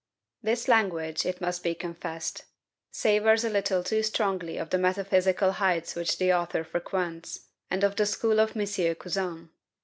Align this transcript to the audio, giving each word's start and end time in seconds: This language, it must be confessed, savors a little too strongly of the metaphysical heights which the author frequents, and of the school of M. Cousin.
This 0.41 0.67
language, 0.67 1.27
it 1.27 1.41
must 1.41 1.61
be 1.61 1.75
confessed, 1.75 2.45
savors 2.89 3.43
a 3.43 3.51
little 3.51 3.83
too 3.83 4.01
strongly 4.01 4.57
of 4.57 4.71
the 4.71 4.79
metaphysical 4.79 5.51
heights 5.51 5.93
which 5.93 6.17
the 6.17 6.33
author 6.33 6.63
frequents, 6.63 7.49
and 7.69 7.83
of 7.83 7.97
the 7.97 8.07
school 8.07 8.39
of 8.39 8.57
M. 8.57 8.95
Cousin. 8.95 9.51